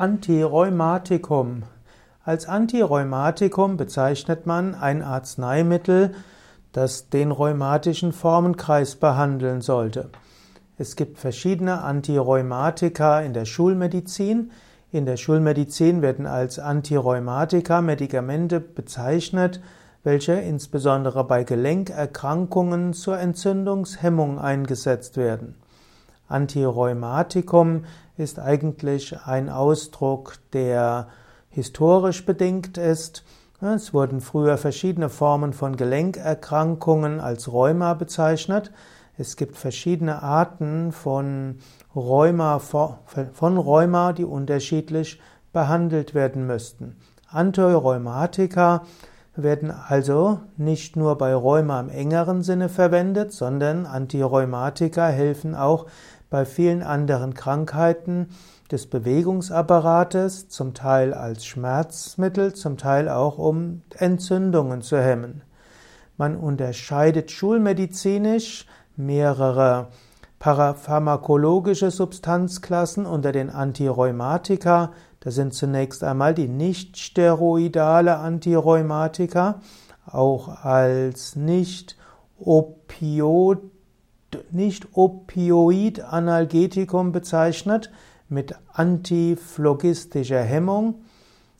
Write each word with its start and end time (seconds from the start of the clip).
Antirheumatikum. 0.00 1.64
Als 2.22 2.46
Antirheumatikum 2.46 3.76
bezeichnet 3.76 4.46
man 4.46 4.76
ein 4.76 5.02
Arzneimittel, 5.02 6.14
das 6.70 7.10
den 7.10 7.32
rheumatischen 7.32 8.12
Formenkreis 8.12 8.94
behandeln 8.94 9.60
sollte. 9.60 10.10
Es 10.76 10.94
gibt 10.94 11.18
verschiedene 11.18 11.82
Antirheumatika 11.82 13.22
in 13.22 13.32
der 13.32 13.44
Schulmedizin. 13.44 14.52
In 14.92 15.04
der 15.04 15.16
Schulmedizin 15.16 16.00
werden 16.00 16.26
als 16.26 16.60
Antirheumatika 16.60 17.80
Medikamente 17.80 18.60
bezeichnet, 18.60 19.60
welche 20.04 20.34
insbesondere 20.34 21.24
bei 21.24 21.42
Gelenkerkrankungen 21.42 22.92
zur 22.92 23.18
Entzündungshemmung 23.18 24.38
eingesetzt 24.38 25.16
werden. 25.16 25.56
Antirheumatikum 26.28 27.84
ist 28.16 28.38
eigentlich 28.38 29.16
ein 29.24 29.48
Ausdruck, 29.48 30.34
der 30.52 31.08
historisch 31.50 32.24
bedingt 32.24 32.78
ist. 32.78 33.24
Es 33.60 33.92
wurden 33.92 34.20
früher 34.20 34.56
verschiedene 34.58 35.08
Formen 35.08 35.52
von 35.52 35.76
Gelenkerkrankungen 35.76 37.20
als 37.20 37.52
Rheuma 37.52 37.94
bezeichnet. 37.94 38.70
Es 39.16 39.36
gibt 39.36 39.56
verschiedene 39.56 40.22
Arten 40.22 40.92
von 40.92 41.58
Rheuma, 41.96 42.60
von 42.60 43.56
Rheuma, 43.56 44.12
die 44.12 44.24
unterschiedlich 44.24 45.20
behandelt 45.52 46.14
werden 46.14 46.46
müssten. 46.46 46.96
Antirheumatika 47.28 48.82
werden 49.34 49.70
also 49.70 50.40
nicht 50.56 50.96
nur 50.96 51.18
bei 51.18 51.34
Rheuma 51.34 51.80
im 51.80 51.88
engeren 51.88 52.42
Sinne 52.42 52.68
verwendet, 52.68 53.32
sondern 53.32 53.86
Antirheumatika 53.86 55.08
helfen 55.08 55.54
auch 55.54 55.86
bei 56.30 56.44
vielen 56.44 56.82
anderen 56.82 57.34
Krankheiten 57.34 58.28
des 58.70 58.86
Bewegungsapparates, 58.86 60.48
zum 60.48 60.74
Teil 60.74 61.14
als 61.14 61.46
Schmerzmittel, 61.46 62.52
zum 62.54 62.76
Teil 62.76 63.08
auch 63.08 63.38
um 63.38 63.82
Entzündungen 63.96 64.82
zu 64.82 65.00
hemmen. 65.00 65.42
Man 66.16 66.36
unterscheidet 66.36 67.30
schulmedizinisch 67.30 68.66
mehrere 68.96 69.88
parapharmakologische 70.38 71.90
Substanzklassen 71.90 73.06
unter 73.06 73.32
den 73.32 73.50
Antirheumatika. 73.50 74.92
Das 75.20 75.34
sind 75.34 75.54
zunächst 75.54 76.04
einmal 76.04 76.34
die 76.34 76.48
nicht-steroidale 76.48 78.16
Antirheumatika, 78.18 79.60
auch 80.06 80.64
als 80.64 81.36
nicht-Opioid 84.50 85.32
Nicht-Opioid-Analgetikum 85.98 87.12
bezeichnet 87.12 87.90
mit 88.28 88.54
antiphlogistischer 88.72 90.42
Hemmung 90.42 90.96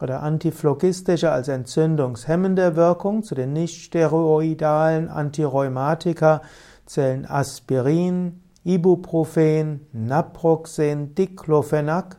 oder 0.00 0.22
antiphlogistischer 0.22 1.32
als 1.32 1.48
entzündungshemmender 1.48 2.76
Wirkung. 2.76 3.22
Zu 3.22 3.34
den 3.34 3.52
nicht-steroidalen 3.52 5.08
Antirheumatika 5.08 6.42
zählen 6.86 7.26
Aspirin, 7.26 8.40
Ibuprofen, 8.64 9.86
Naproxen, 9.92 11.14
Diclofenac 11.14 12.16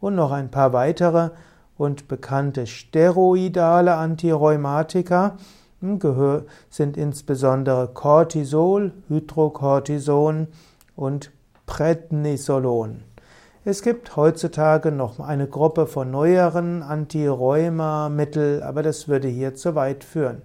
und 0.00 0.14
noch 0.14 0.30
ein 0.30 0.50
paar 0.50 0.72
weitere 0.72 1.30
und 1.78 2.08
bekannte 2.08 2.66
steroidale 2.66 3.94
Antirheumatika 3.94 5.36
sind 6.70 6.96
insbesondere 6.96 7.88
Cortisol, 7.88 8.92
Hydrocortison 9.08 10.48
und 10.94 11.30
Prednisolon. 11.66 13.02
Es 13.64 13.82
gibt 13.82 14.16
heutzutage 14.16 14.92
noch 14.92 15.18
eine 15.18 15.48
Gruppe 15.48 15.86
von 15.86 16.10
neueren 16.10 16.82
Antirheuma-Mittel, 16.82 18.62
aber 18.62 18.82
das 18.82 19.08
würde 19.08 19.28
hier 19.28 19.54
zu 19.54 19.74
weit 19.74 20.04
führen. 20.04 20.42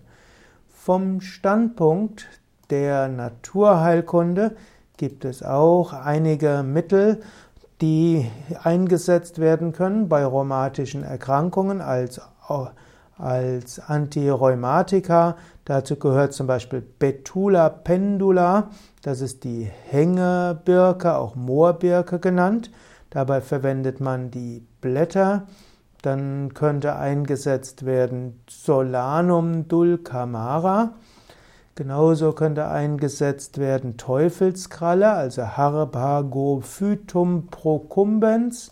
Vom 0.67 1.21
Standpunkt 1.21 2.27
der 2.71 3.07
Naturheilkunde 3.07 4.55
gibt 4.97 5.23
es 5.25 5.43
auch 5.43 5.93
einige 5.93 6.63
Mittel, 6.63 7.21
die 7.79 8.29
eingesetzt 8.63 9.39
werden 9.39 9.71
können 9.71 10.09
bei 10.09 10.25
rheumatischen 10.25 11.03
Erkrankungen 11.03 11.81
als, 11.81 12.21
als 13.21 13.79
Antirheumatika. 13.79 15.37
Dazu 15.65 15.95
gehört 15.95 16.33
zum 16.33 16.47
Beispiel 16.47 16.81
Betula 16.81 17.69
pendula, 17.69 18.69
das 19.03 19.21
ist 19.21 19.43
die 19.43 19.69
Hängebirke, 19.89 21.15
auch 21.15 21.35
Moorbirke 21.35 22.19
genannt. 22.19 22.71
Dabei 23.09 23.41
verwendet 23.41 23.99
man 23.99 24.31
die 24.31 24.65
Blätter. 24.81 25.47
Dann 26.01 26.53
könnte 26.53 26.95
eingesetzt 26.95 27.85
werden 27.85 28.41
Solanum 28.49 29.67
dulcamara. 29.67 30.93
Genauso 31.75 32.33
könnte 32.33 32.67
eingesetzt 32.67 33.57
werden 33.57 33.97
Teufelskralle, 33.97 35.11
also 35.11 35.43
Harpagophytum 35.57 37.47
procumbens. 37.47 38.71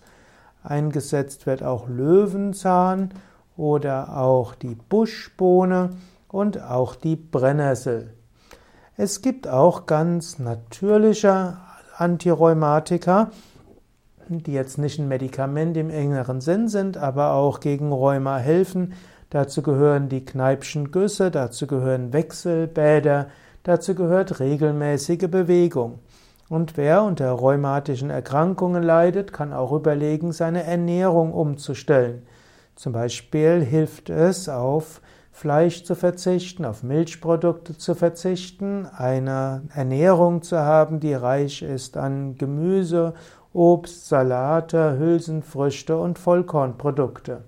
Eingesetzt 0.64 1.46
wird 1.46 1.64
auch 1.64 1.88
Löwenzahn 1.88 3.14
oder 3.60 4.18
auch 4.18 4.56
die 4.56 4.76
Buschbohne 4.76 5.90
und 6.30 6.64
auch 6.64 6.96
die 6.96 7.18
Brennnessel. 7.18 8.14
Es 8.96 9.22
gibt 9.22 9.50
auch 9.50 9.86
ganz 9.86 10.40
natürliche 10.40 11.58
Antirheumatika, 11.98 13.32
die 14.30 14.54
jetzt 14.54 14.78
nicht 14.78 14.98
ein 15.00 15.10
Medikament 15.10 15.76
im 15.76 15.90
engeren 15.90 16.40
Sinn 16.40 16.70
sind, 16.70 16.96
aber 16.98 17.34
auch 17.34 17.60
gegen 17.60 17.92
Rheuma 17.92 18.38
helfen. 18.38 18.94
Dazu 19.30 19.62
gehören 19.62 20.08
die 20.08 20.24
Kneipschen 20.24 20.92
Güsse, 20.92 21.30
dazu 21.30 21.68
gehören 21.68 22.14
Wechselbäder, 22.14 23.28
dazu 23.64 23.94
gehört 23.94 24.40
regelmäßige 24.40 25.30
Bewegung. 25.30 26.00
Und 26.48 26.78
wer 26.78 27.04
unter 27.04 27.30
rheumatischen 27.32 28.10
Erkrankungen 28.10 28.84
leidet, 28.84 29.34
kann 29.34 29.52
auch 29.52 29.74
überlegen, 29.74 30.32
seine 30.32 30.64
Ernährung 30.64 31.34
umzustellen. 31.34 32.24
Zum 32.80 32.94
Beispiel 32.94 33.62
hilft 33.62 34.10
es, 34.10 34.48
auf 34.48 35.02
Fleisch 35.34 35.84
zu 35.84 35.96
verzichten, 35.96 36.64
auf 36.64 36.82
Milchprodukte 36.82 37.78
zu 37.78 37.94
verzichten, 37.94 38.86
eine 38.86 39.64
Ernährung 39.76 40.44
zu 40.44 40.60
haben, 40.60 41.02
die 41.02 41.14
reich 41.14 41.62
ist 41.62 41.98
an 41.98 42.38
Gemüse, 42.38 43.16
Obst, 43.52 44.08
Salate, 44.08 44.98
Hülsenfrüchte 44.98 45.98
und 45.98 46.18
Vollkornprodukte. 46.20 47.42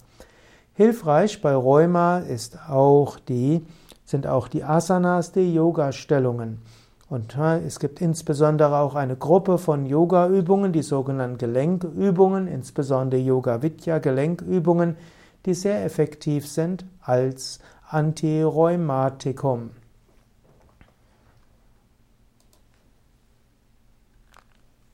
Hilfreich 0.74 1.42
bei 1.42 1.56
Rheuma 1.56 2.18
ist 2.18 2.60
auch 2.68 3.18
die, 3.18 3.66
sind 4.04 4.28
auch 4.28 4.50
die 4.50 4.66
Asanas, 4.66 5.32
die 5.32 5.54
Yoga-Stellungen. 5.54 6.62
Und 7.10 7.38
es 7.38 7.80
gibt 7.80 8.02
insbesondere 8.02 8.80
auch 8.80 8.96
eine 8.96 9.16
Gruppe 9.16 9.58
von 9.58 9.86
Yoga-Übungen, 9.86 10.74
die 10.74 10.82
sogenannten 10.82 11.38
Gelenkübungen, 11.38 12.48
insbesondere 12.50 13.22
Yoga-Vidya, 13.22 14.00
Gelenkübungen, 14.00 14.98
die 15.46 15.54
sehr 15.54 15.84
effektiv 15.84 16.48
sind 16.48 16.86
als 17.02 17.60
Antirheumatikum. 17.88 19.72